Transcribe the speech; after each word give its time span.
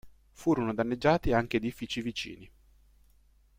Furono 0.31 0.73
danneggiati 0.73 1.31
anche 1.31 1.57
edifici 1.57 2.01
vicini. 2.01 2.49